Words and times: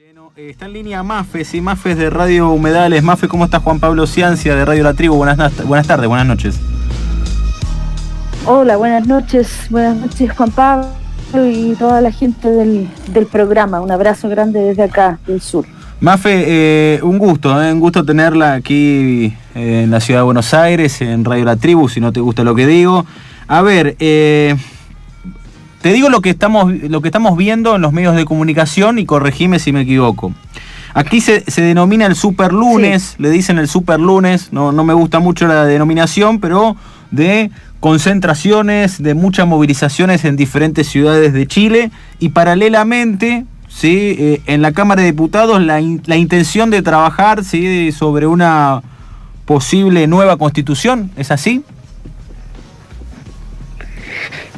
Eh, 0.00 0.50
está 0.50 0.66
en 0.66 0.74
línea 0.74 1.02
Mafe, 1.02 1.44
sí, 1.44 1.60
Mafe 1.60 1.90
es 1.90 1.98
de 1.98 2.08
Radio 2.08 2.50
Humedales. 2.50 3.02
Mafe, 3.02 3.26
¿cómo 3.26 3.44
estás? 3.44 3.64
Juan 3.64 3.80
Pablo 3.80 4.06
Ciancia 4.06 4.54
de 4.54 4.64
Radio 4.64 4.84
La 4.84 4.94
Tribu. 4.94 5.16
Buenas, 5.16 5.66
buenas 5.66 5.88
tardes, 5.88 6.06
buenas 6.06 6.24
noches. 6.24 6.60
Hola, 8.46 8.76
buenas 8.76 9.08
noches. 9.08 9.66
Buenas 9.70 9.96
noches, 9.96 10.30
Juan 10.36 10.52
Pablo 10.52 10.86
y 11.34 11.74
toda 11.74 12.00
la 12.00 12.12
gente 12.12 12.48
del, 12.48 12.88
programa. 13.32 13.80
Un 13.80 13.90
abrazo 13.90 14.28
grande 14.28 14.60
desde 14.60 14.84
acá, 14.84 15.18
del 15.26 15.40
sur. 15.40 15.66
Mafe, 15.98 16.44
eh, 16.46 17.00
un 17.02 17.18
gusto, 17.18 17.60
eh, 17.60 17.72
un 17.72 17.80
gusto 17.80 18.04
tenerla 18.04 18.52
aquí 18.52 19.34
en 19.56 19.90
la 19.90 19.98
ciudad 19.98 20.20
de 20.20 20.24
Buenos 20.24 20.54
Aires, 20.54 21.00
en 21.00 21.24
Radio 21.24 21.44
La 21.44 21.56
Tribu, 21.56 21.88
si 21.88 22.00
no 22.00 22.12
te 22.12 22.20
gusta 22.20 22.44
lo 22.44 22.54
que 22.54 22.68
digo. 22.68 23.04
A 23.48 23.62
ver, 23.62 23.96
te 25.80 25.92
digo 25.92 26.08
lo 26.08 26.20
que, 26.20 26.30
estamos, 26.30 26.72
lo 26.72 27.00
que 27.02 27.08
estamos 27.08 27.36
viendo 27.36 27.76
en 27.76 27.82
los 27.82 27.92
medios 27.92 28.16
de 28.16 28.24
comunicación 28.24 28.98
y 28.98 29.06
corregime 29.06 29.58
si 29.58 29.72
me 29.72 29.82
equivoco. 29.82 30.32
Aquí 30.94 31.20
se, 31.20 31.44
denomina 31.56 32.06
el 32.06 32.16
super 32.16 32.52
lunes, 32.52 33.14
le 33.18 33.30
dicen 33.30 33.58
el 33.58 33.68
super 33.68 34.00
lunes, 34.00 34.52
no, 34.52 34.72
no 34.72 34.84
me 34.84 34.94
gusta 34.94 35.20
mucho 35.20 35.46
la 35.46 35.64
denominación, 35.64 36.40
pero 36.40 36.76
de 37.10 37.50
concentraciones, 37.80 39.00
de 39.00 39.14
muchas 39.14 39.46
movilizaciones 39.46 40.24
en 40.24 40.36
diferentes 40.36 40.88
ciudades 40.88 41.32
de 41.32 41.46
Chile 41.46 41.90
y 42.18 42.30
paralelamente, 42.30 43.44
¿sí? 43.68 44.16
Eh, 44.18 44.42
en 44.46 44.62
la 44.62 44.72
Cámara 44.72 45.02
de 45.02 45.12
Diputados 45.12 45.62
la, 45.62 45.80
la 46.06 46.16
intención 46.16 46.70
de 46.70 46.82
trabajar 46.82 47.44
¿sí? 47.44 47.92
sobre 47.92 48.26
una 48.26 48.82
posible 49.44 50.06
nueva 50.08 50.36
constitución, 50.36 51.10
¿es 51.16 51.30
así? 51.30 51.62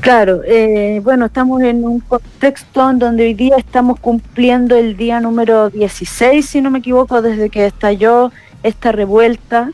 Claro, 0.01 0.41
eh, 0.47 1.01
bueno, 1.05 1.27
estamos 1.27 1.61
en 1.61 1.85
un 1.85 2.01
contexto 2.01 2.89
en 2.89 2.99
donde 2.99 3.25
hoy 3.25 3.35
día 3.35 3.57
estamos 3.59 4.01
cumpliendo 4.01 4.75
el 4.75 4.97
día 4.97 5.21
número 5.21 5.69
16, 5.69 6.47
si 6.47 6.63
no 6.63 6.71
me 6.71 6.79
equivoco, 6.79 7.21
desde 7.21 7.51
que 7.51 7.67
estalló 7.67 8.33
esta 8.63 8.93
revuelta 8.93 9.73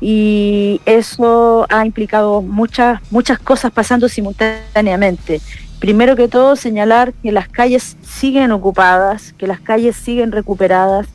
y 0.00 0.80
eso 0.86 1.66
ha 1.70 1.84
implicado 1.84 2.40
muchas, 2.40 3.00
muchas 3.10 3.40
cosas 3.40 3.72
pasando 3.72 4.08
simultáneamente. 4.08 5.40
Primero 5.80 6.14
que 6.14 6.28
todo, 6.28 6.54
señalar 6.54 7.12
que 7.12 7.32
las 7.32 7.48
calles 7.48 7.96
siguen 8.00 8.52
ocupadas, 8.52 9.32
que 9.32 9.48
las 9.48 9.60
calles 9.60 9.96
siguen 9.96 10.30
recuperadas 10.30 11.08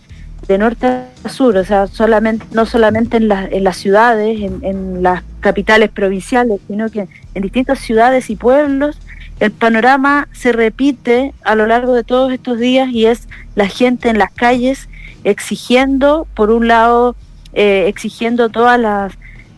de 0.48 0.58
norte 0.58 0.88
a 0.88 1.30
sur, 1.30 1.58
o 1.58 1.64
sea, 1.64 1.88
solamente, 1.88 2.46
no 2.52 2.66
solamente 2.66 3.18
en, 3.18 3.32
en 3.32 3.64
las 3.64 3.78
ciudades, 3.78 4.40
en, 4.42 5.04
las 5.04 5.24
capitales 5.40 5.90
provinciales, 5.90 6.60
sino 6.68 6.90
que 6.90 7.08
en 7.34 7.42
distintas 7.42 7.80
ciudades 7.80 8.30
y 8.30 8.36
pueblos, 8.36 9.00
el 9.40 9.52
panorama 9.52 10.28
se 10.34 10.52
repite 10.52 11.34
a 11.44 11.56
lo 11.56 11.66
largo 11.66 11.94
de 11.94 12.04
todos 12.04 12.34
estos 12.34 12.60
días 12.60 12.90
y 12.90 13.06
es 13.06 13.28
la 13.56 13.68
gente 13.68 14.10
en 14.10 14.18
las 14.18 14.32
calles 14.32 14.90
exigiendo, 15.24 16.28
por 16.34 16.52
un 16.52 16.68
lado, 16.68 17.16
eh, 17.54 17.86
exigiendo 17.88 18.50
todas 18.50 18.80
las 18.80 19.14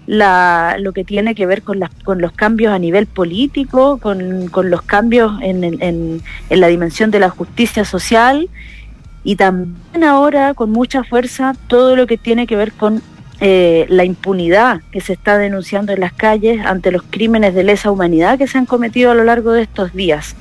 la, 0.08 0.76
lo 0.80 0.94
que 0.94 1.04
tiene 1.04 1.36
que 1.36 1.46
ver 1.46 1.62
con, 1.62 1.80
las, 1.80 1.90
con 2.04 2.20
los 2.20 2.32
cambios 2.32 2.74
a 2.74 2.80
nivel 2.80 3.06
político, 3.06 3.98
con, 3.98 4.50
los 4.52 4.82
cambios 4.82 5.34
en, 5.42 6.22
la 6.50 6.68
dimensión 6.68 7.12
de 7.12 7.20
la 7.20 7.30
justicia 7.30 7.86
social 7.86 8.50
y 9.24 9.36
también 9.36 10.04
ahora 10.04 10.54
con 10.54 10.72
mucha 10.72 11.04
fuerza 11.04 11.56
todo 11.68 11.96
lo 11.96 12.08
que 12.08 12.18
tiene 12.18 12.48
que 12.48 12.56
ver 12.56 12.72
con 12.72 13.02
eh, 13.40 13.86
la 13.90 14.04
impunidad 14.04 14.82
que 14.92 15.02
se 15.02 15.14
está 15.14 15.38
denunciando 15.38 15.94
en 15.94 16.00
las 16.00 16.14
calles 16.14 16.64
ante 16.64 16.92
los 16.92 17.02
crímenes 17.02 17.56
de 17.56 17.64
lesa 17.64 17.90
humanidad 17.90 18.38
que 18.38 18.48
se 18.48 18.58
han 18.58 18.68
cometido 18.68 19.12
a 19.12 19.16
lo 19.16 19.24
largo 19.24 19.52
de 19.52 19.64
estos 19.64 19.94
días. 19.94 20.36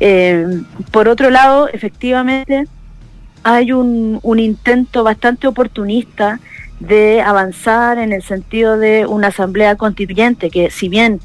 Eh, 0.00 0.62
por 0.90 1.08
otro 1.08 1.28
lado, 1.28 1.68
efectivamente, 1.68 2.64
hay 3.42 3.72
un, 3.72 4.20
un 4.22 4.38
intento 4.38 5.04
bastante 5.04 5.46
oportunista 5.46 6.40
de 6.78 7.20
avanzar 7.20 7.98
en 7.98 8.12
el 8.12 8.22
sentido 8.22 8.78
de 8.78 9.04
una 9.04 9.28
asamblea 9.28 9.76
constituyente 9.76 10.48
que 10.50 10.70
si 10.70 10.88
bien 10.88 11.20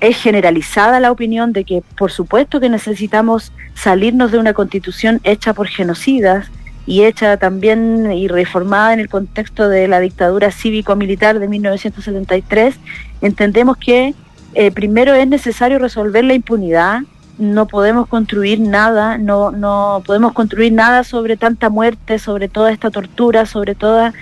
es 0.00 0.16
generalizada 0.16 1.00
la 1.00 1.12
opinión 1.12 1.52
de 1.52 1.64
que 1.64 1.82
por 1.96 2.10
supuesto 2.10 2.60
que 2.60 2.68
necesitamos 2.68 3.52
salirnos 3.74 4.32
de 4.32 4.38
una 4.38 4.54
constitución 4.54 5.20
hecha 5.24 5.54
por 5.54 5.68
genocidas, 5.68 6.50
y 6.86 7.04
hecha 7.04 7.36
también 7.36 8.10
y 8.10 8.26
reformada 8.26 8.92
en 8.92 8.98
el 8.98 9.08
contexto 9.08 9.68
de 9.68 9.86
la 9.86 10.00
dictadura 10.00 10.50
cívico-militar 10.50 11.38
de 11.38 11.46
1973, 11.46 12.74
entendemos 13.20 13.76
que 13.76 14.14
eh, 14.54 14.70
primero 14.72 15.14
es 15.14 15.28
necesario 15.28 15.78
resolver 15.78 16.24
la 16.24 16.34
impunidad, 16.34 17.02
no 17.38 17.66
podemos 17.66 18.08
construir 18.08 18.58
nada, 18.58 19.18
no, 19.18 19.52
no 19.52 20.02
podemos 20.04 20.32
construir 20.32 20.72
nada 20.72 21.04
sobre 21.04 21.36
tanta 21.36 21.70
muerte, 21.70 22.18
sobre 22.18 22.48
toda 22.48 22.72
esta 22.72 22.90
tortura, 22.90 23.46
sobre 23.46 23.76
todos 23.76 24.12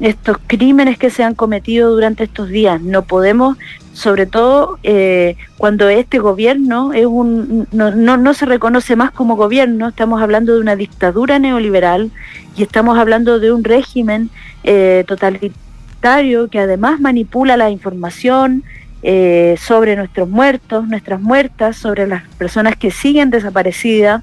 estos 0.00 0.38
crímenes 0.46 0.96
que 0.96 1.10
se 1.10 1.24
han 1.24 1.34
cometido 1.34 1.90
durante 1.90 2.24
estos 2.24 2.48
días. 2.48 2.80
No 2.80 3.02
podemos 3.02 3.58
sobre 3.98 4.26
todo 4.26 4.78
eh, 4.84 5.36
cuando 5.56 5.88
este 5.88 6.20
gobierno 6.20 6.92
es 6.92 7.04
un, 7.04 7.66
no, 7.72 7.90
no, 7.90 8.34
se 8.34 8.46
reconoce 8.46 8.94
más 8.94 9.10
como 9.10 9.34
gobierno, 9.34 9.88
estamos 9.88 10.22
hablando 10.22 10.54
de 10.54 10.60
una 10.60 10.76
dictadura 10.76 11.40
neoliberal 11.40 12.12
y 12.56 12.62
estamos 12.62 12.96
hablando 12.96 13.40
de 13.40 13.50
un 13.50 13.64
régimen 13.64 14.30
eh, 14.62 15.04
totalitario 15.08 16.48
que 16.48 16.60
además 16.60 17.00
manipula 17.00 17.56
la 17.56 17.70
información 17.70 18.62
eh, 19.02 19.56
sobre 19.60 19.96
nuestros 19.96 20.28
muertos, 20.28 20.86
nuestras 20.86 21.20
muertas, 21.20 21.76
sobre 21.76 22.06
las 22.06 22.22
personas 22.38 22.76
que 22.76 22.92
siguen 22.92 23.30
desaparecidas, 23.30 24.22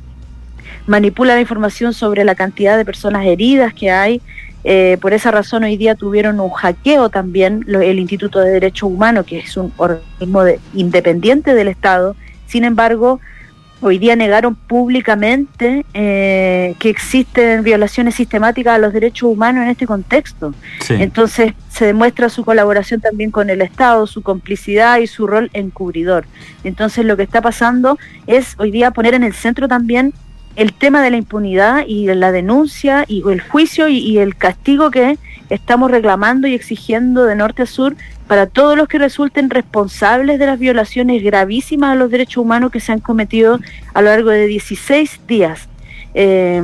manipula 0.88 1.36
la 1.36 1.42
información 1.42 1.94
sobre 1.94 2.24
la 2.24 2.36
cantidad 2.36 2.78
de 2.78 2.86
personas 2.86 3.25
heridas 3.25 3.74
que 3.74 3.92
hay, 3.92 4.22
eh, 4.68 4.98
por 5.00 5.14
esa 5.14 5.30
razón 5.30 5.64
hoy 5.64 5.78
día 5.78 5.94
tuvieron 5.94 6.40
un 6.40 6.50
hackeo 6.50 7.09
también 7.09 7.64
el 7.68 8.00
Instituto 8.00 8.40
de 8.40 8.50
Derechos 8.50 8.90
Humanos, 8.90 9.28
que 9.28 9.38
es 9.38 9.56
un 9.58 9.72
organismo 9.78 10.44
independiente 10.74 11.53
del 11.53 11.68
Estado. 11.68 12.16
Sin 12.48 12.64
embargo, 12.64 13.20
hoy 13.81 14.00
día 14.00 14.16
negaron 14.16 14.56
públicamente 14.56 15.86
eh, 15.94 16.74
que 16.80 16.90
existen 16.90 17.62
violaciones 17.62 18.16
sistemáticas 18.16 18.74
a 18.74 18.78
los 18.80 18.92
derechos 18.92 19.30
humanos 19.30 19.66
en 19.66 19.70
este 19.70 19.86
contexto. 19.86 20.56
Entonces 20.90 21.54
se 21.70 21.86
demuestra 21.86 22.30
su 22.30 22.44
colaboración 22.44 23.02
también 23.02 23.30
con 23.30 23.52
el 23.52 23.62
Estado, 23.62 24.08
su 24.08 24.24
complicidad 24.24 24.98
y 24.98 25.06
su 25.06 25.28
rol 25.28 25.52
encubridor. 25.54 26.25
Entonces 26.64 27.06
lo 27.06 27.16
que 27.18 27.24
está 27.24 27.40
pasando 27.40 28.00
es 28.25 28.56
hoy 28.58 28.72
día 28.72 28.90
poner 28.90 29.14
en 29.14 29.24
el 29.24 29.34
centro 29.34 29.68
también 29.68 30.12
el 30.56 30.74
tema 30.74 31.02
de 31.02 31.12
la 31.12 31.18
impunidad 31.18 31.86
y 31.88 32.08
la 32.08 32.32
denuncia 32.32 33.06
y 33.08 33.24
el 33.30 33.42
juicio 33.42 33.88
y, 33.88 34.18
el 34.18 34.36
castigo 34.36 34.90
que 34.90 35.18
estamos 35.50 35.92
reclamando 35.92 36.48
y 36.48 36.54
exigiendo 36.54 37.26
de 37.26 37.36
norte 37.36 37.64
a 37.64 37.66
sur 37.66 37.96
para 38.28 38.48
todos 38.48 38.78
los 38.78 38.88
que 38.88 38.98
resulten 38.98 39.50
responsables 39.50 40.40
de 40.40 40.46
las 40.46 40.58
violaciones 40.58 41.22
gravísimas 41.24 41.92
a 41.92 41.96
los 41.96 42.10
derechos 42.10 42.38
humanos 42.38 42.72
que 42.72 42.80
se 42.80 42.92
han 42.92 43.00
cometido 43.00 43.60
a 43.94 44.02
lo 44.02 44.10
largo 44.10 44.30
de 44.30 44.48
16 44.48 45.22
días. 45.28 45.68
Eh, 46.14 46.64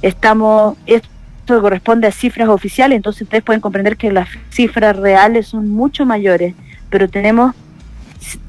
estamos, 0.00 0.78
esto 0.86 1.60
corresponde 1.60 2.06
a 2.06 2.12
cifras 2.12 2.48
oficiales, 2.48 2.96
entonces 2.96 3.22
ustedes 3.22 3.42
pueden 3.42 3.60
comprender 3.60 3.96
que 3.96 4.12
las 4.12 4.28
cifras 4.50 4.96
reales 4.96 5.48
son 5.48 5.68
mucho 5.68 6.06
mayores, 6.06 6.54
pero 6.88 7.08
tenemos, 7.08 7.54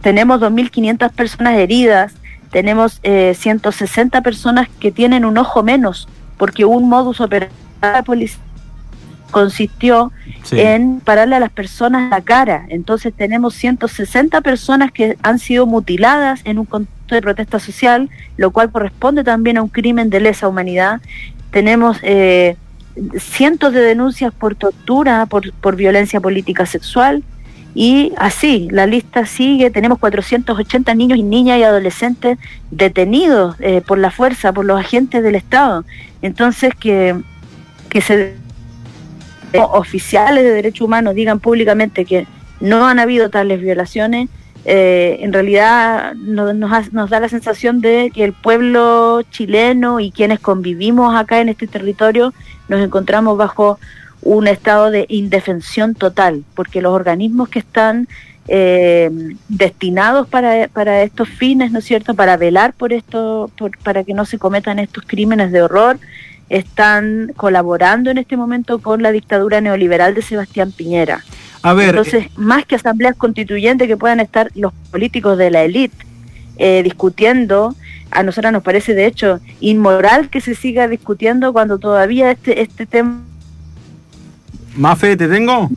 tenemos 0.02 0.40
2.500 0.40 1.12
personas 1.12 1.58
heridas, 1.58 2.14
tenemos 2.52 3.00
eh, 3.04 3.36
160 3.38 4.22
personas 4.22 4.70
que 4.80 4.92
tienen 4.92 5.26
un 5.26 5.38
ojo 5.38 5.64
menos, 5.64 6.08
porque 6.38 6.66
un 6.66 6.90
modus 6.90 7.22
operandi 7.22 7.56
de 7.82 7.92
la 7.92 8.04
policía 8.04 8.42
consistió 9.32 10.12
en 10.52 11.02
pararle 11.02 11.36
a 11.36 11.40
las 11.40 11.52
personas 11.52 12.10
la 12.10 12.22
cara. 12.22 12.66
Entonces 12.70 13.14
tenemos 13.14 13.54
160 13.56 14.42
personas 14.42 14.92
que 14.92 15.18
han 15.22 15.40
sido 15.40 15.66
mutiladas 15.66 16.42
en 16.46 16.60
un 16.60 16.66
contexto 16.66 17.16
de 17.16 17.22
protesta 17.22 17.60
social, 17.60 18.10
lo 18.38 18.52
cual 18.52 18.72
corresponde 18.72 19.24
también 19.24 19.58
a 19.58 19.64
un 19.64 19.70
crimen 19.70 20.10
de 20.10 20.22
lesa 20.22 20.48
humanidad. 20.48 21.02
Tenemos 21.52 21.98
eh, 22.04 22.56
cientos 23.20 23.74
de 23.74 23.82
denuncias 23.82 24.34
por 24.34 24.56
tortura, 24.56 25.26
por, 25.26 25.52
por 25.54 25.76
violencia 25.76 26.20
política 26.20 26.66
sexual, 26.66 27.24
y 27.76 28.14
así, 28.18 28.68
la 28.72 28.88
lista 28.88 29.26
sigue, 29.26 29.70
tenemos 29.70 30.00
480 30.00 30.96
niños 30.96 31.20
y 31.20 31.24
niñas 31.24 31.60
y 31.60 31.64
adolescentes 31.64 32.38
detenidos 32.72 33.56
eh, 33.60 33.82
por 33.86 34.00
la 34.00 34.10
fuerza, 34.10 34.52
por 34.52 34.66
los 34.66 34.80
agentes 34.80 35.22
del 35.22 35.36
Estado. 35.36 35.86
Entonces, 36.22 36.74
que, 36.74 37.16
que 37.90 38.02
se 38.02 38.36
oficiales 39.72 40.44
de 40.44 40.52
derechos 40.52 40.82
humanos 40.82 41.16
digan 41.16 41.40
públicamente 41.40 42.06
que 42.06 42.28
no 42.60 42.86
han 42.88 43.00
habido 43.00 43.30
tales 43.30 43.62
violaciones, 43.62 44.30
eh, 44.66 45.20
en 45.22 45.32
realidad 45.32 46.14
nos, 46.16 46.54
nos, 46.92 47.10
da 47.10 47.20
la 47.20 47.30
sensación 47.30 47.80
de 47.80 48.12
que 48.14 48.26
el 48.26 48.34
pueblo 48.34 49.22
chileno 49.32 50.00
y 50.00 50.12
quienes 50.12 50.40
convivimos 50.40 51.16
acá 51.16 51.40
en 51.40 51.50
este 51.50 51.68
territorio 51.68 52.34
nos 52.68 52.82
encontramos 52.82 53.38
bajo 53.38 53.80
un 54.22 54.48
estado 54.48 54.92
de 54.92 55.06
indefensión 55.10 55.96
total, 55.96 56.44
porque 56.56 56.82
los 56.82 56.94
organismos 56.94 57.50
que 57.50 57.60
están 57.60 58.08
eh, 58.48 59.10
destinados 59.50 60.28
para, 60.28 60.68
para, 60.70 61.04
estos 61.04 61.28
fines, 61.28 61.72
¿no 61.72 61.80
es 61.80 61.86
cierto?, 61.86 62.16
para 62.16 62.38
velar 62.38 62.74
por 62.74 62.94
esto, 62.94 63.52
para 63.84 64.04
que 64.04 64.14
no 64.14 64.26
se 64.26 64.38
cometan 64.38 64.80
estos 64.80 65.04
crímenes 65.06 65.52
de 65.52 65.62
horror, 65.62 66.00
están 66.50 67.34
colaborando 67.36 68.10
en 68.10 68.18
este 68.18 68.38
momento 68.38 68.80
con 68.80 69.04
la 69.04 69.12
dictadura 69.12 69.60
neoliberal 69.60 70.16
de 70.16 70.22
Sebastián 70.22 70.72
Piñera. 70.72 71.24
A 71.62 71.74
ver, 71.74 71.90
Entonces, 71.90 72.26
eh, 72.26 72.32
más 72.38 72.66
que 72.66 72.76
asambleas 72.76 73.16
constituyentes 73.16 73.88
que 73.88 73.98
puedan 73.98 74.20
estar 74.20 74.50
los 74.56 74.72
políticos 74.92 75.38
de 75.38 75.52
la 75.52 75.64
élite 75.64 76.06
eh, 76.58 76.82
discutiendo, 76.84 77.76
a 78.12 78.24
nosotros 78.24 78.54
nos 78.54 78.64
parece 78.64 78.94
de 78.94 79.06
hecho 79.06 79.42
inmoral 79.60 80.30
que 80.30 80.40
se 80.40 80.56
siga 80.56 80.88
discutiendo 80.88 81.52
cuando 81.52 81.78
todavía 81.80 82.32
este, 82.32 82.62
este 82.62 82.86
tema... 82.86 83.22
Mafe, 84.78 85.18
¿te 85.18 85.28
tengo? 85.28 85.70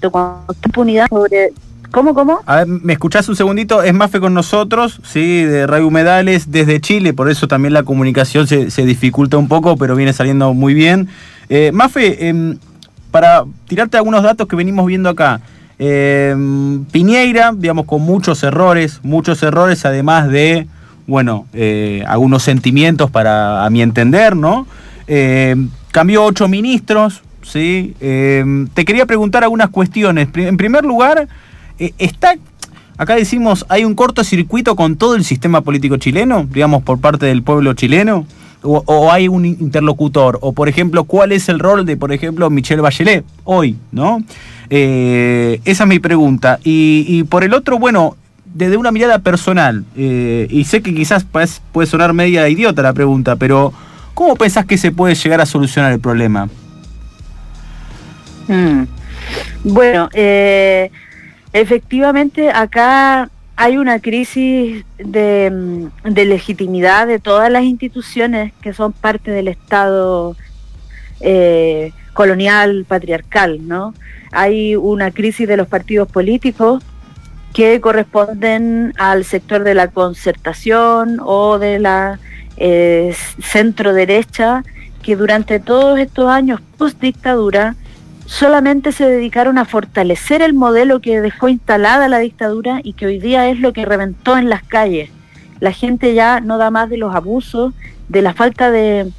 Impunidad 0.64 1.06
sobre 1.08 1.52
¿Cómo, 1.90 2.14
cómo? 2.14 2.40
A 2.46 2.58
ver, 2.58 2.66
¿me 2.68 2.92
escuchás 2.92 3.28
un 3.28 3.34
segundito? 3.34 3.82
Es 3.82 3.92
Mafe 3.92 4.20
con 4.20 4.32
nosotros, 4.32 5.00
sí, 5.02 5.42
de 5.42 5.66
Radio 5.66 5.88
Humedales 5.88 6.52
desde 6.52 6.80
Chile, 6.80 7.12
por 7.14 7.28
eso 7.28 7.48
también 7.48 7.74
la 7.74 7.82
comunicación 7.82 8.46
se, 8.46 8.84
dificulta 8.84 9.36
un 9.38 9.48
poco, 9.48 9.76
pero 9.76 9.96
viene 9.96 10.12
saliendo 10.12 10.54
muy 10.54 10.72
bien. 10.72 11.08
Eh, 11.48 11.72
Mafe, 11.72 12.28
em, 12.28 12.58
para 13.10 13.44
tirarte 13.66 13.96
algunos 13.96 14.22
datos 14.22 14.46
que 14.46 14.54
venimos 14.54 14.86
viendo 14.86 15.08
acá, 15.08 15.40
em, 15.80 16.84
Piñeira, 16.84 17.52
digamos, 17.56 17.86
con 17.86 18.02
muchos 18.02 18.44
errores, 18.44 19.00
muchos 19.02 19.42
errores, 19.42 19.84
además 19.84 20.28
de, 20.28 20.68
bueno, 21.08 21.46
eh, 21.54 22.04
algunos 22.06 22.44
sentimientos 22.44 23.10
para, 23.10 23.64
a 23.64 23.70
mi 23.70 23.82
entender, 23.82 24.36
¿no? 24.36 24.68
Em, 25.08 25.68
cambió 25.90 26.22
ocho 26.22 26.46
ministros, 26.46 27.22
¿sí? 27.50 27.94
te 28.00 28.84
quería 28.84 29.06
preguntar 29.06 29.42
algunas 29.44 29.70
cuestiones. 29.70 30.28
En 30.34 30.56
primer 30.56 30.84
lugar, 30.84 31.28
eh, 31.78 31.92
está 31.98 32.34
acá 32.98 33.16
decimos, 33.16 33.64
hay 33.70 33.86
un 33.86 33.94
cortocircuito 33.94 34.76
con 34.76 34.96
todo 34.96 35.14
el 35.14 35.24
sistema 35.24 35.62
político 35.62 35.96
chileno, 35.96 36.46
digamos, 36.52 36.82
por 36.82 37.00
parte 37.00 37.24
del 37.24 37.42
pueblo 37.42 37.72
chileno, 37.72 38.26
o, 38.62 39.10
hay 39.10 39.26
un 39.26 39.46
interlocutor, 39.46 40.38
o 40.42 40.52
por 40.52 40.68
ejemplo, 40.68 41.04
cuál 41.04 41.32
es 41.32 41.48
el 41.48 41.60
rol 41.60 41.86
de, 41.86 41.96
por 41.96 42.12
ejemplo, 42.12 42.50
Michelle 42.50 42.82
Bachelet 42.82 43.24
hoy, 43.44 43.74
¿no? 43.90 44.22
Eh, 44.68 45.62
esa 45.64 45.84
es 45.84 45.88
mi 45.88 45.98
pregunta. 45.98 46.58
Y, 46.62 47.24
por 47.24 47.42
el 47.42 47.54
otro, 47.54 47.78
bueno, 47.78 48.18
desde 48.44 48.76
una 48.76 48.92
mirada 48.92 49.20
personal, 49.20 49.86
eh, 49.96 50.46
y 50.50 50.64
sé 50.64 50.82
que 50.82 50.94
quizás 50.94 51.24
puede 51.24 51.86
sonar 51.86 52.12
media 52.12 52.46
idiota 52.50 52.82
la 52.82 52.92
pregunta, 52.92 53.36
pero 53.36 53.72
¿cómo 54.12 54.36
pensás 54.36 54.66
que 54.66 54.76
se 54.76 54.92
puede 54.92 55.14
llegar 55.14 55.40
a 55.40 55.46
solucionar 55.46 55.90
el 55.92 56.00
problema? 56.00 56.50
Hmm. 58.50 58.84
Bueno, 59.64 60.08
eh, 60.12 60.90
Efectivamente, 61.52 62.50
acá 62.50 63.28
hay 63.56 63.76
una 63.76 63.98
crisis 63.98 64.84
de, 64.98 65.50
mm, 65.50 66.12
de, 66.12 66.24
legitimidad 66.24 67.08
de 67.08 67.18
todas 67.18 67.50
las 67.50 67.64
instituciones 67.64 68.52
que 68.62 68.72
son 68.72 68.92
parte 68.92 69.32
del 69.32 69.48
Estado 69.48 70.36
eh, 71.20 71.92
colonial 72.12 72.84
patriarcal, 72.86 73.66
¿no? 73.66 73.94
Hay 74.30 74.76
una 74.76 75.10
crisis 75.10 75.48
de 75.48 75.56
los 75.56 75.66
partidos 75.66 76.08
políticos 76.08 76.84
que 77.52 77.80
corresponden 77.80 78.94
al 78.96 79.24
sector 79.24 79.64
de 79.64 79.74
la 79.74 79.88
concertación 79.88 81.18
o 81.20 81.58
de 81.58 81.80
la 81.80 82.20
eh, 82.56 83.12
centro 83.42 83.92
derecha 83.92 84.62
que 85.02 85.16
durante 85.16 85.58
todos 85.58 85.98
estos 85.98 86.28
años 86.28 86.60
post 86.78 87.00
dictadura 87.00 87.74
solamente 88.30 88.92
se 88.92 89.06
dedicaron 89.06 89.58
a 89.58 89.64
fortalecer 89.64 90.40
el 90.40 90.54
modelo 90.54 91.00
que 91.00 91.20
dejó 91.20 91.48
instalada 91.48 92.08
la 92.08 92.20
dictadura 92.20 92.80
y 92.84 92.92
que 92.92 93.06
hoy 93.06 93.18
día 93.18 93.48
es 93.48 93.58
lo 93.58 93.72
que 93.72 93.84
reventó 93.84 94.38
en 94.38 94.48
las 94.48 94.62
calles. 94.62 95.10
La 95.58 95.72
gente 95.72 96.14
ya 96.14 96.38
no 96.38 96.56
da 96.56 96.70
más 96.70 96.88
de 96.88 96.96
los 96.96 97.12
abusos, 97.12 97.74
de 98.08 98.22
la 98.22 98.32
falta 98.32 98.70
de, 98.70 99.10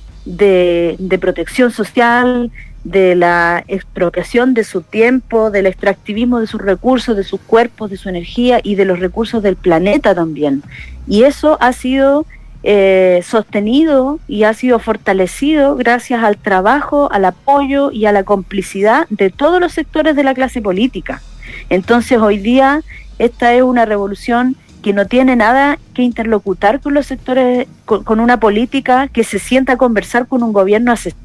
protección 1.19 1.72
social, 1.72 2.52
de 2.86 3.16
la 3.16 3.66
expropiación 3.68 4.54
de 4.54 4.63
su 4.63 4.81
tiempo, 4.81 5.52
del 5.52 5.66
extractivismo 5.66 6.40
de 6.40 6.48
sus 6.48 6.62
recursos, 6.62 7.18
de 7.18 7.25
sus 7.25 7.42
cuerpos, 7.42 7.90
de 7.90 7.98
su 7.98 8.08
energía 8.08 8.62
y 8.63 8.75
de 8.75 8.86
los 8.86 9.00
recursos 9.00 9.44
del 9.44 9.58
planeta 9.58 10.16
también. 10.16 10.63
Y 11.06 11.24
eso 11.24 11.58
ha 11.60 11.74
sido 11.74 12.25
eh, 12.63 13.22
sostenido 13.24 14.19
y 14.28 14.44
ha 14.44 14.54
sido 14.54 14.78
fortalecido 14.78 15.75
gracias 15.75 16.24
al 16.24 16.38
trabajo, 16.38 17.12
al 17.12 17.25
apoyo 17.25 17.92
y 17.92 18.06
a 18.06 18.12
la 18.12 18.24
complicidad 18.24 19.08
de 19.10 19.31
todos 19.31 19.60
los 19.60 19.74
sectores 19.74 20.16
de 20.16 20.24
la 20.24 20.36
clase 20.36 20.62
política. 20.62 21.22
Entonces 21.69 22.19
hoy 22.19 22.38
día 22.38 22.81
esta 23.18 23.54
es 23.54 23.63
una 23.63 23.86
revolución 23.86 24.56
que 24.81 24.94
no 24.94 25.06
tiene 25.06 25.36
nada 25.36 25.80
que 25.94 26.02
interlocutar 26.02 26.81
con 26.81 26.94
los 26.94 27.06
sectores, 27.06 27.68
con, 27.86 28.19
una 28.19 28.40
política 28.40 29.08
que 29.08 29.24
se 29.24 29.40
sienta 29.40 29.74
a 29.74 29.78
conversar 29.78 30.28
con 30.28 30.44
un 30.44 30.54
gobierno 30.54 30.92
asesino, 30.92 31.22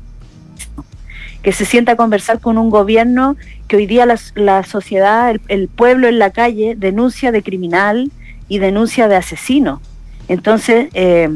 que 1.42 1.52
se 1.52 1.64
sienta 1.64 1.92
a 1.92 1.96
conversar 1.96 2.40
con 2.40 2.58
un 2.58 2.70
gobierno 2.70 3.36
que 3.66 3.76
hoy 3.76 3.86
día 3.86 4.06
la, 4.06 4.62
sociedad, 4.64 5.30
el, 5.30 5.40
el 5.48 5.68
pueblo 5.68 6.08
en 6.08 6.18
la 6.18 6.30
calle 6.30 6.74
denuncia 6.76 7.32
de 7.32 7.42
criminal 7.42 8.10
y 8.48 8.58
denuncia 8.58 9.08
de 9.08 9.16
asesino. 9.16 9.80
Entonces, 10.28 10.88
eh, 10.94 11.28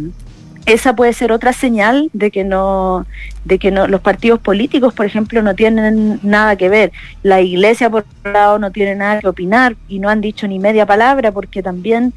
esa 0.66 0.94
puede 0.94 1.12
ser 1.12 1.32
otra 1.32 1.52
señal 1.52 2.10
de 2.12 2.30
que 2.30 2.44
no 2.44 3.06
de 3.44 3.58
que 3.58 3.70
no 3.70 3.86
los 3.86 4.00
partidos 4.00 4.38
políticos 4.40 4.92
por 4.92 5.06
ejemplo 5.06 5.42
no 5.42 5.54
tienen 5.54 6.20
nada 6.22 6.56
que 6.56 6.68
ver. 6.68 6.92
La 7.22 7.40
iglesia 7.40 7.90
por 7.90 8.04
otro 8.18 8.32
lado 8.32 8.58
no 8.58 8.70
tiene 8.70 8.94
nada 8.94 9.20
que 9.20 9.28
opinar 9.28 9.76
y 9.88 9.98
no 9.98 10.08
han 10.08 10.20
dicho 10.20 10.46
ni 10.46 10.58
media 10.58 10.86
palabra 10.86 11.32
porque 11.32 11.62
también 11.62 12.12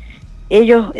ellos 0.50 0.94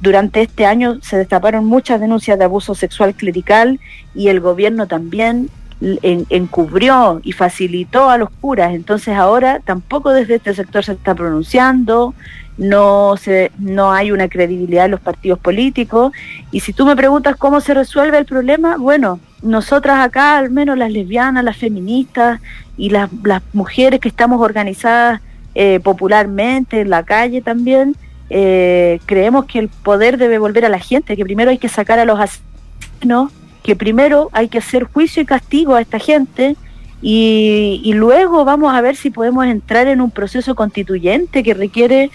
durante 0.00 0.42
este 0.42 0.66
año 0.66 0.98
se 1.02 1.16
destaparon 1.16 1.64
muchas 1.64 2.00
denuncias 2.00 2.38
de 2.38 2.44
abuso 2.44 2.74
sexual 2.74 3.14
clerical 3.14 3.80
y 4.14 4.28
el 4.28 4.40
gobierno 4.40 4.86
también 4.86 5.48
encubrió 5.80 7.20
y 7.24 7.32
facilitó 7.32 8.10
a 8.10 8.18
los 8.18 8.30
curas. 8.30 8.74
Entonces 8.74 9.16
ahora 9.16 9.60
tampoco 9.64 10.12
desde 10.12 10.36
este 10.36 10.54
sector 10.54 10.84
se 10.84 10.92
está 10.92 11.14
pronunciando 11.14 12.14
no, 12.60 13.16
se, 13.16 13.50
no 13.58 13.90
hay 13.90 14.12
una 14.12 14.28
credibilidad 14.28 14.84
en 14.84 14.90
los 14.92 15.00
partidos 15.00 15.38
políticos. 15.38 16.12
Y 16.52 16.60
si 16.60 16.74
tú 16.74 16.84
me 16.84 16.94
preguntas 16.94 17.36
cómo 17.36 17.60
se 17.62 17.72
resuelve 17.72 18.18
el 18.18 18.26
problema, 18.26 18.76
bueno, 18.76 19.18
nosotras 19.42 19.98
acá, 20.00 20.36
al 20.36 20.50
menos 20.50 20.76
las 20.76 20.92
lesbianas, 20.92 21.42
las 21.42 21.56
feministas 21.56 22.38
y 22.76 22.90
las, 22.90 23.08
las 23.24 23.42
mujeres 23.54 23.98
que 23.98 24.08
estamos 24.08 24.42
organizadas 24.42 25.22
eh, 25.54 25.80
popularmente 25.82 26.82
en 26.82 26.90
la 26.90 27.02
calle 27.02 27.40
también, 27.40 27.96
eh, 28.28 29.00
creemos 29.06 29.46
que 29.46 29.58
el 29.58 29.68
poder 29.68 30.18
debe 30.18 30.38
volver 30.38 30.66
a 30.66 30.68
la 30.68 30.78
gente, 30.78 31.16
que 31.16 31.24
primero 31.24 31.50
hay 31.50 31.58
que 31.58 31.70
sacar 31.70 31.98
a 31.98 32.04
los 32.04 32.20
asesinos, 32.20 33.32
que 33.62 33.74
primero 33.74 34.28
hay 34.32 34.48
que 34.48 34.58
hacer 34.58 34.84
juicio 34.84 35.22
y 35.22 35.26
castigo 35.26 35.76
a 35.76 35.80
esta 35.80 35.98
gente. 35.98 36.56
Y, 37.00 37.80
y 37.82 37.94
luego 37.94 38.44
vamos 38.44 38.74
a 38.74 38.82
ver 38.82 38.94
si 38.94 39.08
podemos 39.08 39.46
entrar 39.46 39.86
en 39.88 40.02
un 40.02 40.10
proceso 40.10 40.54
constituyente 40.54 41.42
que 41.42 41.54
requiere 41.54 42.10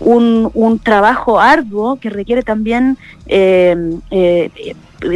un, 0.00 0.50
un 0.54 0.78
trabajo 0.78 1.38
arduo 1.38 1.96
que 1.96 2.10
requiere 2.10 2.42
también 2.42 2.96
eh, 3.26 3.76
eh, 4.10 4.50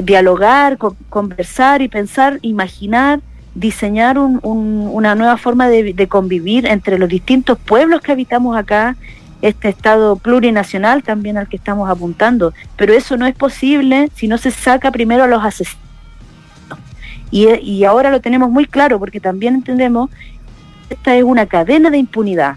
dialogar, 0.02 0.78
conversar 1.08 1.82
y 1.82 1.88
pensar, 1.88 2.38
imaginar, 2.42 3.20
diseñar 3.54 4.18
un, 4.18 4.40
una 4.42 5.14
nueva 5.14 5.36
forma 5.36 5.68
de, 5.68 6.08
convivir 6.08 6.66
entre 6.66 6.98
los 6.98 7.08
distintos 7.08 7.58
pueblos 7.58 8.02
que 8.02 8.12
habitamos 8.12 8.56
acá, 8.56 8.96
este 9.42 9.68
Estado 9.68 10.16
plurinacional 10.16 11.02
también 11.02 11.36
al 11.36 11.48
que 11.48 11.56
estamos 11.56 11.88
apuntando. 11.88 12.52
Pero 12.76 12.94
eso 12.94 13.16
no 13.16 13.26
es 13.26 13.34
posible 13.34 14.10
si 14.14 14.28
no 14.28 14.38
se 14.38 14.50
saca 14.50 14.90
primero 14.90 15.24
a 15.24 15.26
los 15.26 15.44
asesinos. 15.44 15.82
Y, 17.30 17.48
y 17.60 17.84
ahora 17.84 18.10
lo 18.10 18.20
tenemos 18.20 18.50
muy 18.50 18.64
claro 18.64 18.98
porque 18.98 19.20
también 19.20 19.54
entendemos 19.54 20.08
que 20.88 20.94
esta 20.94 21.16
es 21.16 21.24
una 21.24 21.46
cadena 21.46 21.90
de 21.90 21.98
impunidad 21.98 22.56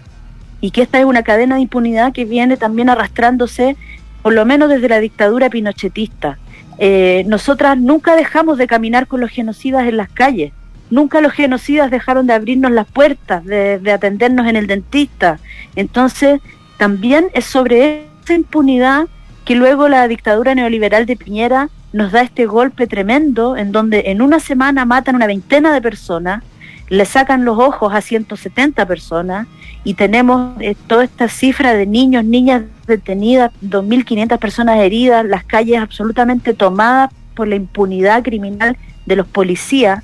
y 0.60 0.70
que 0.70 0.82
esta 0.82 0.98
es 0.98 1.04
una 1.04 1.22
cadena 1.22 1.56
de 1.56 1.62
impunidad 1.62 2.12
que 2.12 2.24
viene 2.24 2.56
también 2.56 2.88
arrastrándose, 2.88 3.76
por 4.22 4.32
lo 4.32 4.44
menos 4.44 4.68
desde 4.68 4.88
la 4.88 5.00
dictadura 5.00 5.50
pinochetista. 5.50 6.38
Eh, 6.78 7.24
nosotras 7.26 7.78
nunca 7.78 8.16
dejamos 8.16 8.58
de 8.58 8.66
caminar 8.66 9.06
con 9.06 9.20
los 9.20 9.30
genocidas 9.30 9.86
en 9.86 9.96
las 9.96 10.08
calles, 10.08 10.52
nunca 10.90 11.20
los 11.20 11.32
genocidas 11.32 11.90
dejaron 11.90 12.26
de 12.26 12.34
abrirnos 12.34 12.70
las 12.70 12.86
puertas, 12.86 13.44
de, 13.44 13.78
de 13.78 13.92
atendernos 13.92 14.46
en 14.46 14.56
el 14.56 14.66
dentista. 14.66 15.38
Entonces, 15.76 16.40
también 16.78 17.28
es 17.34 17.44
sobre 17.44 18.04
esa 18.24 18.34
impunidad 18.34 19.06
que 19.44 19.54
luego 19.54 19.88
la 19.88 20.06
dictadura 20.08 20.54
neoliberal 20.54 21.06
de 21.06 21.16
Piñera 21.16 21.70
nos 21.92 22.12
da 22.12 22.20
este 22.20 22.46
golpe 22.46 22.86
tremendo 22.86 23.56
en 23.56 23.72
donde 23.72 24.04
en 24.06 24.20
una 24.20 24.40
semana 24.40 24.84
matan 24.84 25.16
una 25.16 25.26
veintena 25.26 25.72
de 25.72 25.80
personas, 25.80 26.42
le 26.88 27.04
sacan 27.04 27.44
los 27.44 27.58
ojos 27.58 27.92
a 27.94 28.00
170 28.00 28.86
personas 28.86 29.46
y 29.84 29.94
tenemos 29.94 30.60
eh, 30.60 30.74
toda 30.86 31.04
esta 31.04 31.28
cifra 31.28 31.74
de 31.74 31.86
niños, 31.86 32.24
niñas 32.24 32.62
detenidas, 32.86 33.52
2.500 33.62 34.38
personas 34.38 34.78
heridas, 34.78 35.24
las 35.24 35.44
calles 35.44 35.78
absolutamente 35.80 36.54
tomadas 36.54 37.10
por 37.34 37.48
la 37.48 37.56
impunidad 37.56 38.22
criminal 38.22 38.76
de 39.06 39.16
los 39.16 39.26
policías. 39.26 40.02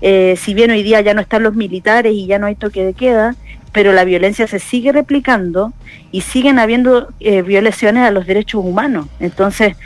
Eh, 0.00 0.34
si 0.36 0.54
bien 0.54 0.70
hoy 0.70 0.82
día 0.82 1.00
ya 1.00 1.14
no 1.14 1.20
están 1.20 1.42
los 1.42 1.54
militares 1.54 2.12
y 2.14 2.26
ya 2.26 2.38
no 2.38 2.46
hay 2.46 2.56
toque 2.56 2.84
de 2.84 2.94
queda, 2.94 3.36
pero 3.72 3.92
la 3.92 4.04
violencia 4.04 4.46
se 4.46 4.58
sigue 4.58 4.92
replicando 4.92 5.72
y 6.10 6.22
siguen 6.22 6.58
habiendo 6.58 7.08
eh, 7.20 7.42
violaciones 7.42 8.04
a 8.04 8.10
los 8.10 8.26
derechos 8.26 8.64
humanos. 8.64 9.06
Entonces, 9.20 9.76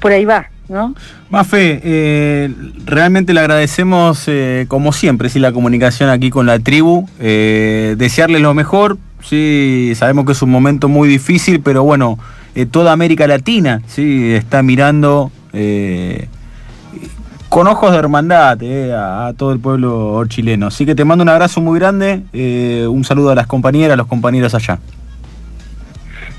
por 0.00 0.12
ahí 0.12 0.24
va 0.24 0.49
¿no? 0.70 0.94
Mafe, 1.28 1.80
eh, 1.82 2.54
realmente 2.86 3.34
le 3.34 3.40
agradecemos, 3.40 4.24
eh, 4.28 4.66
como 4.68 4.92
siempre, 4.92 5.28
sí, 5.28 5.38
la 5.38 5.52
comunicación 5.52 6.08
aquí 6.08 6.30
con 6.30 6.46
la 6.46 6.58
tribu. 6.58 7.06
Eh, 7.18 7.96
desearle 7.98 8.38
lo 8.38 8.54
mejor. 8.54 8.96
Sí, 9.22 9.92
sabemos 9.96 10.24
que 10.24 10.32
es 10.32 10.42
un 10.42 10.50
momento 10.50 10.88
muy 10.88 11.08
difícil, 11.08 11.60
pero 11.60 11.82
bueno, 11.82 12.18
toda 12.70 12.92
América 12.92 13.26
Latina 13.26 13.82
sí 13.86 14.32
está 14.32 14.62
mirando 14.62 15.30
con 17.50 17.66
ojos 17.66 17.92
de 17.92 17.98
hermandad 17.98 18.58
a, 18.94 19.34
todo 19.36 19.52
el 19.52 19.58
pueblo 19.58 20.24
chileno. 20.26 20.68
Así 20.68 20.86
que 20.86 20.94
te 20.94 21.04
mando 21.04 21.22
un 21.22 21.28
abrazo 21.28 21.60
muy 21.60 21.78
grande, 21.78 22.22
un 22.88 23.04
saludo 23.04 23.30
a 23.30 23.34
las 23.34 23.46
compañeras, 23.46 23.92
a 23.92 23.96
los 23.96 24.06
compañeros 24.06 24.54
allá. 24.54 24.78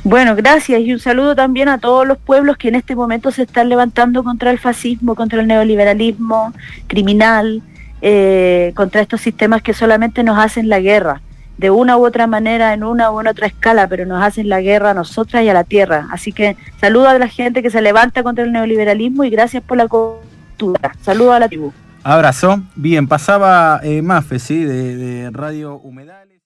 Bueno, 0.03 0.35
gracias 0.35 0.81
y 0.81 0.93
un 0.93 0.99
saludo 0.99 1.35
también 1.35 1.69
a 1.69 1.77
todos 1.77 2.07
los 2.07 2.17
pueblos 2.17 2.57
que 2.57 2.69
en 2.69 2.75
este 2.75 2.95
momento 2.95 3.29
se 3.29 3.43
están 3.43 3.69
levantando 3.69 4.23
contra 4.23 4.49
el 4.49 4.57
fascismo, 4.57 5.13
contra 5.13 5.41
el 5.41 5.47
neoliberalismo 5.47 6.53
criminal, 6.87 7.61
eh, 8.01 8.71
contra 8.75 9.01
estos 9.01 9.21
sistemas 9.21 9.61
que 9.61 9.73
solamente 9.75 10.23
nos 10.23 10.39
hacen 10.39 10.69
la 10.69 10.79
guerra, 10.79 11.21
de 11.59 11.69
una 11.69 11.97
u 11.97 12.05
otra 12.05 12.25
manera, 12.25 12.73
en 12.73 12.83
una 12.83 13.11
u 13.11 13.19
otra 13.19 13.45
escala, 13.45 13.87
pero 13.87 14.07
nos 14.07 14.23
hacen 14.23 14.49
la 14.49 14.59
guerra 14.59 14.89
a 14.89 14.93
nosotras 14.95 15.43
y 15.43 15.49
a 15.49 15.53
la 15.53 15.65
tierra. 15.65 16.07
Así 16.09 16.31
que 16.31 16.57
saludo 16.79 17.07
a 17.07 17.19
la 17.19 17.27
gente 17.27 17.61
que 17.61 17.69
se 17.69 17.81
levanta 17.83 18.23
contra 18.23 18.43
el 18.43 18.51
neoliberalismo 18.51 19.23
y 19.23 19.29
gracias 19.29 19.61
por 19.61 19.77
la 19.77 19.87
cultura. 19.87 20.95
Saludo 21.03 21.33
a 21.33 21.39
la 21.39 21.47
tribu. 21.47 21.71
Abrazo. 22.01 22.63
Bien, 22.75 23.07
pasaba 23.07 23.79
eh, 23.83 24.01
Mafe, 24.01 24.39
¿sí? 24.39 24.63
de 24.63 25.29
Radio 25.31 25.75
Humedales. 25.75 26.40